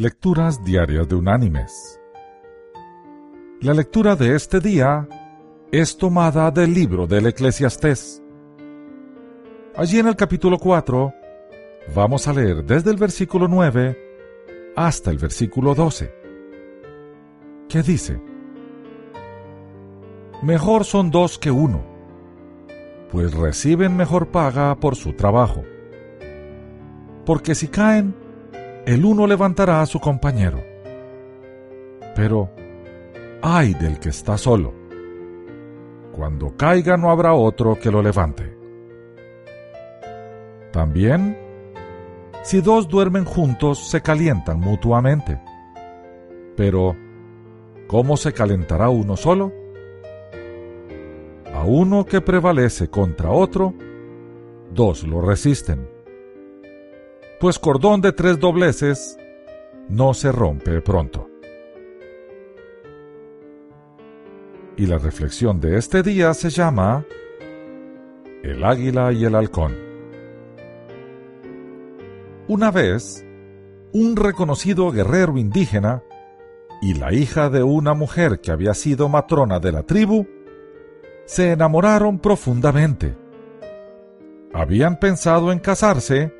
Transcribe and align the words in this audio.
Lecturas 0.00 0.62
Diarias 0.62 1.08
de 1.08 1.16
Unánimes. 1.16 2.00
La 3.60 3.74
lectura 3.74 4.14
de 4.14 4.36
este 4.36 4.60
día 4.60 5.08
es 5.72 5.98
tomada 5.98 6.52
del 6.52 6.72
libro 6.72 7.08
del 7.08 7.26
Eclesiastés. 7.26 8.22
Allí 9.74 9.98
en 9.98 10.06
el 10.06 10.14
capítulo 10.14 10.56
4 10.56 11.12
vamos 11.96 12.28
a 12.28 12.32
leer 12.32 12.64
desde 12.64 12.92
el 12.92 12.96
versículo 12.96 13.48
9 13.48 13.98
hasta 14.76 15.10
el 15.10 15.18
versículo 15.18 15.74
12, 15.74 16.14
que 17.68 17.82
dice, 17.82 18.20
Mejor 20.44 20.84
son 20.84 21.10
dos 21.10 21.40
que 21.40 21.50
uno, 21.50 21.84
pues 23.10 23.34
reciben 23.34 23.96
mejor 23.96 24.28
paga 24.28 24.76
por 24.76 24.94
su 24.94 25.14
trabajo. 25.14 25.64
Porque 27.26 27.56
si 27.56 27.66
caen, 27.66 28.27
el 28.88 29.04
uno 29.04 29.26
levantará 29.26 29.82
a 29.82 29.86
su 29.86 30.00
compañero. 30.00 30.64
Pero, 32.16 32.48
ay 33.42 33.74
del 33.74 33.98
que 34.00 34.08
está 34.08 34.38
solo. 34.38 34.72
Cuando 36.16 36.56
caiga 36.56 36.96
no 36.96 37.10
habrá 37.10 37.34
otro 37.34 37.78
que 37.78 37.90
lo 37.90 38.00
levante. 38.00 38.56
También, 40.72 41.36
si 42.42 42.62
dos 42.62 42.88
duermen 42.88 43.26
juntos, 43.26 43.90
se 43.90 44.00
calientan 44.00 44.58
mutuamente. 44.58 45.38
Pero, 46.56 46.96
¿cómo 47.88 48.16
se 48.16 48.32
calentará 48.32 48.88
uno 48.88 49.18
solo? 49.18 49.52
A 51.52 51.62
uno 51.62 52.06
que 52.06 52.22
prevalece 52.22 52.88
contra 52.88 53.30
otro, 53.32 53.74
dos 54.72 55.02
lo 55.06 55.20
resisten 55.20 55.97
pues 57.40 57.58
cordón 57.58 58.00
de 58.00 58.12
tres 58.12 58.40
dobleces 58.40 59.16
no 59.88 60.12
se 60.14 60.32
rompe 60.32 60.80
pronto. 60.80 61.28
Y 64.76 64.86
la 64.86 64.98
reflexión 64.98 65.60
de 65.60 65.76
este 65.76 66.02
día 66.02 66.34
se 66.34 66.50
llama 66.50 67.04
El 68.42 68.64
águila 68.64 69.12
y 69.12 69.24
el 69.24 69.34
halcón. 69.34 69.74
Una 72.48 72.70
vez, 72.70 73.24
un 73.92 74.16
reconocido 74.16 74.90
guerrero 74.90 75.36
indígena 75.36 76.02
y 76.80 76.94
la 76.94 77.12
hija 77.12 77.50
de 77.50 77.62
una 77.62 77.94
mujer 77.94 78.40
que 78.40 78.52
había 78.52 78.74
sido 78.74 79.08
matrona 79.08 79.58
de 79.58 79.72
la 79.72 79.82
tribu 79.82 80.26
se 81.24 81.52
enamoraron 81.52 82.18
profundamente. 82.18 83.16
Habían 84.54 84.98
pensado 84.98 85.52
en 85.52 85.58
casarse 85.58 86.37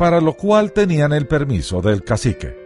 para 0.00 0.18
lo 0.18 0.32
cual 0.32 0.72
tenían 0.72 1.12
el 1.12 1.26
permiso 1.26 1.82
del 1.82 2.02
cacique. 2.02 2.56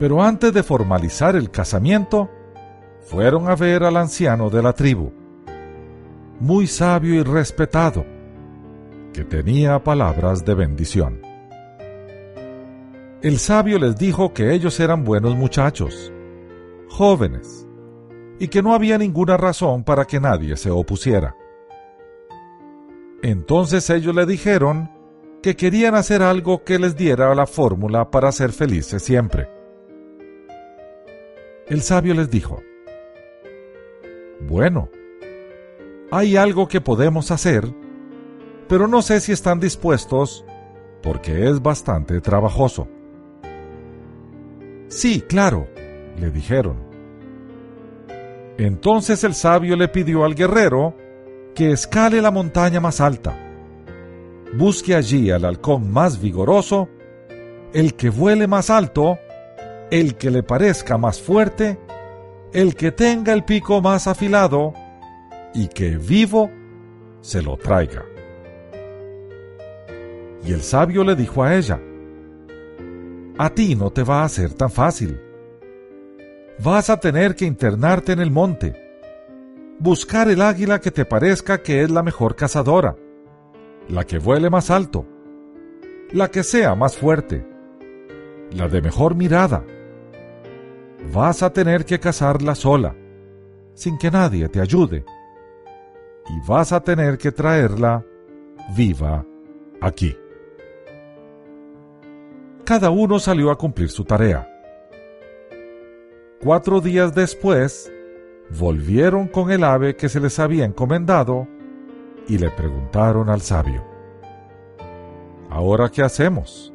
Pero 0.00 0.20
antes 0.20 0.52
de 0.52 0.64
formalizar 0.64 1.36
el 1.36 1.48
casamiento, 1.48 2.28
fueron 3.02 3.48
a 3.48 3.54
ver 3.54 3.84
al 3.84 3.98
anciano 3.98 4.50
de 4.50 4.64
la 4.64 4.72
tribu, 4.72 5.12
muy 6.40 6.66
sabio 6.66 7.14
y 7.14 7.22
respetado, 7.22 8.04
que 9.12 9.24
tenía 9.24 9.78
palabras 9.84 10.44
de 10.44 10.54
bendición. 10.56 11.22
El 13.22 13.38
sabio 13.38 13.78
les 13.78 13.96
dijo 13.96 14.34
que 14.34 14.54
ellos 14.54 14.80
eran 14.80 15.04
buenos 15.04 15.36
muchachos, 15.36 16.12
jóvenes, 16.88 17.64
y 18.40 18.48
que 18.48 18.60
no 18.60 18.74
había 18.74 18.98
ninguna 18.98 19.36
razón 19.36 19.84
para 19.84 20.04
que 20.04 20.18
nadie 20.18 20.56
se 20.56 20.72
opusiera. 20.72 21.36
Entonces 23.22 23.88
ellos 23.88 24.12
le 24.12 24.26
dijeron 24.26 24.95
que 25.46 25.54
querían 25.54 25.94
hacer 25.94 26.24
algo 26.24 26.64
que 26.64 26.76
les 26.76 26.96
diera 26.96 27.32
la 27.32 27.46
fórmula 27.46 28.10
para 28.10 28.32
ser 28.32 28.50
felices 28.50 29.00
siempre. 29.00 29.48
El 31.68 31.82
sabio 31.82 32.14
les 32.14 32.28
dijo, 32.28 32.64
Bueno, 34.40 34.88
hay 36.10 36.36
algo 36.36 36.66
que 36.66 36.80
podemos 36.80 37.30
hacer, 37.30 37.72
pero 38.66 38.88
no 38.88 39.02
sé 39.02 39.20
si 39.20 39.30
están 39.30 39.60
dispuestos 39.60 40.44
porque 41.00 41.48
es 41.48 41.62
bastante 41.62 42.20
trabajoso. 42.20 42.88
Sí, 44.88 45.20
claro, 45.20 45.68
le 46.18 46.32
dijeron. 46.32 46.78
Entonces 48.58 49.22
el 49.22 49.34
sabio 49.34 49.76
le 49.76 49.86
pidió 49.86 50.24
al 50.24 50.34
guerrero 50.34 50.96
que 51.54 51.70
escale 51.70 52.20
la 52.20 52.32
montaña 52.32 52.80
más 52.80 53.00
alta 53.00 53.45
busque 54.56 54.94
allí 54.94 55.30
al 55.30 55.44
halcón 55.44 55.92
más 55.92 56.20
vigoroso, 56.20 56.88
el 57.72 57.94
que 57.94 58.10
vuele 58.10 58.46
más 58.46 58.70
alto, 58.70 59.18
el 59.90 60.16
que 60.16 60.30
le 60.30 60.42
parezca 60.42 60.96
más 60.98 61.20
fuerte, 61.20 61.78
el 62.52 62.74
que 62.74 62.90
tenga 62.90 63.32
el 63.32 63.44
pico 63.44 63.82
más 63.82 64.06
afilado, 64.06 64.72
y 65.54 65.68
que 65.68 65.96
vivo 65.96 66.50
se 67.20 67.42
lo 67.42 67.56
traiga. 67.56 68.04
Y 70.44 70.52
el 70.52 70.62
sabio 70.62 71.04
le 71.04 71.16
dijo 71.16 71.42
a 71.42 71.54
ella, 71.56 71.80
A 73.38 73.50
ti 73.50 73.74
no 73.74 73.90
te 73.90 74.02
va 74.02 74.24
a 74.24 74.28
ser 74.28 74.54
tan 74.54 74.70
fácil. 74.70 75.20
Vas 76.58 76.88
a 76.88 76.98
tener 76.98 77.34
que 77.34 77.44
internarte 77.44 78.12
en 78.12 78.20
el 78.20 78.30
monte, 78.30 78.74
buscar 79.78 80.30
el 80.30 80.40
águila 80.40 80.80
que 80.80 80.90
te 80.90 81.04
parezca 81.04 81.62
que 81.62 81.82
es 81.82 81.90
la 81.90 82.02
mejor 82.02 82.36
cazadora, 82.36 82.96
la 83.88 84.04
que 84.04 84.18
vuele 84.18 84.50
más 84.50 84.70
alto, 84.70 85.06
la 86.12 86.30
que 86.30 86.42
sea 86.42 86.74
más 86.74 86.96
fuerte, 86.96 87.46
la 88.52 88.68
de 88.68 88.82
mejor 88.82 89.14
mirada. 89.14 89.64
Vas 91.12 91.42
a 91.42 91.52
tener 91.52 91.84
que 91.84 92.00
cazarla 92.00 92.54
sola, 92.54 92.94
sin 93.74 93.98
que 93.98 94.10
nadie 94.10 94.48
te 94.48 94.60
ayude, 94.60 95.04
y 96.28 96.48
vas 96.48 96.72
a 96.72 96.82
tener 96.82 97.18
que 97.18 97.32
traerla 97.32 98.04
viva 98.76 99.24
aquí. 99.80 100.16
Cada 102.64 102.90
uno 102.90 103.20
salió 103.20 103.50
a 103.52 103.58
cumplir 103.58 103.90
su 103.90 104.04
tarea. 104.04 104.48
Cuatro 106.42 106.80
días 106.80 107.14
después, 107.14 107.92
volvieron 108.58 109.28
con 109.28 109.52
el 109.52 109.62
ave 109.62 109.94
que 109.94 110.08
se 110.08 110.18
les 110.18 110.38
había 110.38 110.64
encomendado 110.64 111.46
y 112.28 112.38
le 112.38 112.50
preguntaron 112.50 113.28
al 113.28 113.40
sabio, 113.40 113.84
¿Ahora 115.50 115.88
qué 115.88 116.02
hacemos? 116.02 116.72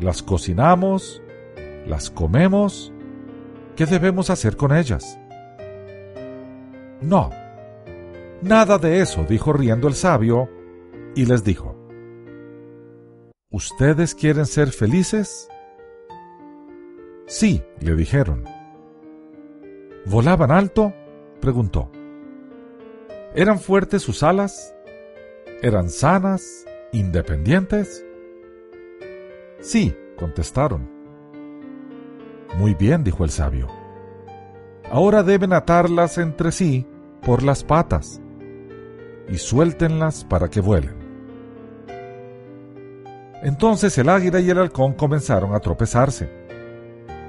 ¿Las 0.00 0.22
cocinamos? 0.22 1.20
¿Las 1.86 2.08
comemos? 2.08 2.92
¿Qué 3.76 3.84
debemos 3.84 4.30
hacer 4.30 4.56
con 4.56 4.74
ellas? 4.74 5.18
No, 7.00 7.30
nada 8.42 8.78
de 8.78 9.00
eso, 9.00 9.24
dijo 9.24 9.52
riendo 9.52 9.88
el 9.88 9.94
sabio, 9.94 10.48
y 11.14 11.26
les 11.26 11.44
dijo, 11.44 11.76
¿Ustedes 13.50 14.14
quieren 14.14 14.46
ser 14.46 14.70
felices? 14.70 15.48
Sí, 17.26 17.62
le 17.80 17.94
dijeron. 17.94 18.44
¿Volaban 20.06 20.50
alto? 20.50 20.92
preguntó. 21.40 21.90
¿Eran 23.34 23.60
fuertes 23.60 24.02
sus 24.02 24.22
alas? 24.22 24.74
¿Eran 25.62 25.90
sanas, 25.90 26.64
independientes? 26.92 28.04
Sí, 29.60 29.94
contestaron. 30.16 30.88
Muy 32.56 32.74
bien, 32.74 33.04
dijo 33.04 33.24
el 33.24 33.30
sabio. 33.30 33.68
Ahora 34.90 35.22
deben 35.22 35.52
atarlas 35.52 36.16
entre 36.16 36.52
sí 36.52 36.86
por 37.22 37.42
las 37.42 37.64
patas 37.64 38.22
y 39.28 39.36
suéltenlas 39.36 40.24
para 40.24 40.48
que 40.48 40.62
vuelen. 40.62 40.96
Entonces 43.42 43.96
el 43.98 44.08
águila 44.08 44.40
y 44.40 44.48
el 44.48 44.58
halcón 44.58 44.94
comenzaron 44.94 45.54
a 45.54 45.60
tropezarse. 45.60 46.30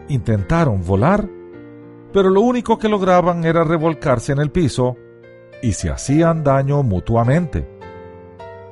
Intentaron 0.08 0.86
volar, 0.86 1.28
pero 2.14 2.30
lo 2.30 2.40
único 2.40 2.78
que 2.80 2.88
lograban 2.88 3.44
era 3.44 3.66
revolcarse 3.66 4.32
en 4.32 4.40
el 4.40 4.50
piso 4.50 4.96
y 5.62 5.74
se 5.74 5.90
hacían 5.90 6.44
daño 6.44 6.84
mutuamente, 6.84 7.68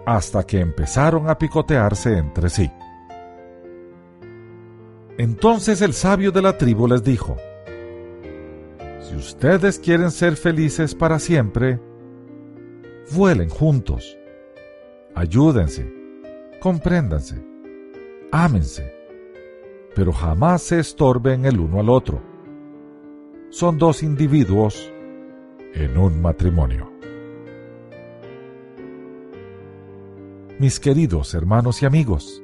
hasta 0.05 0.43
que 0.43 0.59
empezaron 0.59 1.29
a 1.29 1.37
picotearse 1.37 2.17
entre 2.17 2.49
sí. 2.49 2.71
Entonces 5.17 5.81
el 5.81 5.93
sabio 5.93 6.31
de 6.31 6.41
la 6.41 6.57
tribu 6.57 6.87
les 6.87 7.03
dijo, 7.03 7.37
Si 9.01 9.15
ustedes 9.15 9.79
quieren 9.79 10.11
ser 10.11 10.35
felices 10.35 10.95
para 10.95 11.19
siempre, 11.19 11.79
vuelen 13.11 13.49
juntos, 13.49 14.17
ayúdense, 15.15 15.91
compréndanse, 16.61 17.43
ámense, 18.31 18.93
pero 19.95 20.13
jamás 20.13 20.61
se 20.61 20.79
estorben 20.79 21.45
el 21.45 21.59
uno 21.59 21.79
al 21.79 21.89
otro. 21.89 22.21
Son 23.49 23.77
dos 23.77 24.03
individuos 24.03 24.93
en 25.73 25.97
un 25.97 26.21
matrimonio. 26.21 26.91
Mis 30.59 30.79
queridos 30.79 31.33
hermanos 31.33 31.83
y 31.83 31.85
amigos, 31.85 32.41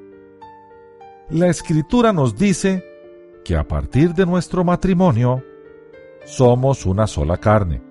La 1.30 1.48
escritura 1.48 2.14
nos 2.14 2.36
dice 2.38 2.84
que 3.44 3.56
a 3.56 3.68
partir 3.68 4.14
de 4.14 4.26
nuestro 4.26 4.64
matrimonio 4.64 5.44
somos 6.26 6.86
una 6.86 7.08
sola 7.08 7.38
carne. 7.38 7.82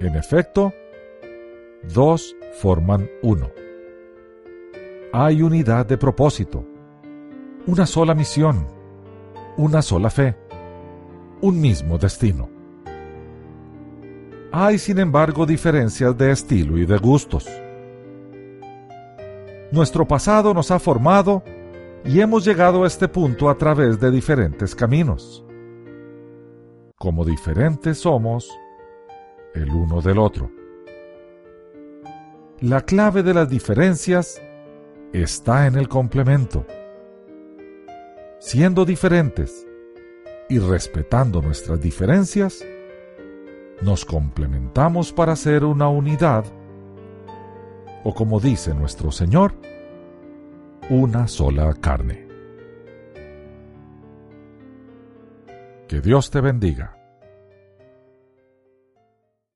En 0.00 0.16
efecto, 0.16 0.72
dos 1.94 2.34
forman 2.54 3.08
uno. 3.22 3.50
Hay 5.12 5.42
unidad 5.42 5.86
de 5.86 5.98
propósito, 5.98 6.64
una 7.66 7.86
sola 7.86 8.14
misión, 8.14 8.66
una 9.56 9.82
sola 9.82 10.10
fe, 10.10 10.36
un 11.40 11.60
mismo 11.60 11.98
destino. 11.98 12.59
Hay, 14.52 14.78
sin 14.78 14.98
embargo, 14.98 15.46
diferencias 15.46 16.16
de 16.18 16.32
estilo 16.32 16.76
y 16.76 16.84
de 16.84 16.98
gustos. 16.98 17.46
Nuestro 19.70 20.08
pasado 20.08 20.52
nos 20.52 20.72
ha 20.72 20.80
formado 20.80 21.44
y 22.04 22.20
hemos 22.20 22.44
llegado 22.44 22.82
a 22.82 22.88
este 22.88 23.06
punto 23.06 23.48
a 23.48 23.56
través 23.56 24.00
de 24.00 24.10
diferentes 24.10 24.74
caminos. 24.74 25.44
Como 26.96 27.24
diferentes 27.24 27.98
somos 27.98 28.50
el 29.54 29.70
uno 29.70 30.00
del 30.00 30.18
otro. 30.18 30.50
La 32.60 32.80
clave 32.80 33.22
de 33.22 33.34
las 33.34 33.48
diferencias 33.48 34.42
está 35.12 35.68
en 35.68 35.76
el 35.76 35.88
complemento. 35.88 36.66
Siendo 38.40 38.84
diferentes 38.84 39.64
y 40.48 40.58
respetando 40.58 41.40
nuestras 41.40 41.80
diferencias, 41.80 42.64
nos 43.82 44.04
complementamos 44.04 45.12
para 45.12 45.36
ser 45.36 45.64
una 45.64 45.88
unidad, 45.88 46.44
o 48.04 48.14
como 48.14 48.40
dice 48.40 48.74
nuestro 48.74 49.10
Señor, 49.10 49.54
una 50.90 51.28
sola 51.28 51.72
carne. 51.74 52.26
Que 55.88 56.00
Dios 56.00 56.30
te 56.30 56.40
bendiga. 56.40 56.99